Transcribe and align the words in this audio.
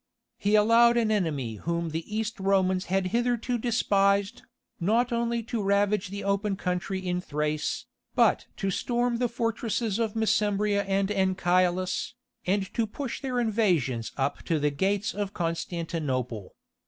He 0.39 0.55
allowed 0.55 0.97
an 0.97 1.11
enemy 1.11 1.57
whom 1.57 1.89
the 1.89 2.01
East 2.15 2.39
Romans 2.39 2.85
had 2.85 3.09
hitherto 3.13 3.59
despised, 3.59 4.41
not 4.79 5.11
only 5.11 5.43
to 5.43 5.61
ravage 5.61 6.07
the 6.07 6.23
open 6.23 6.55
country 6.55 6.97
in 6.99 7.21
Thrace, 7.21 7.85
but 8.15 8.47
to 8.57 8.71
storm 8.71 9.17
the 9.17 9.29
fortresses 9.29 9.99
of 9.99 10.15
Mesembria 10.15 10.85
and 10.85 11.09
Anchialus, 11.09 12.13
and 12.47 12.73
to 12.73 12.87
push 12.87 13.21
their 13.21 13.39
invasions 13.39 14.11
up 14.17 14.41
to 14.45 14.57
the 14.59 14.71
gates 14.71 15.13
of 15.13 15.35
Constantinople. 15.35 16.55